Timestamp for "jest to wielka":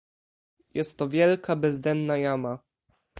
0.73-1.55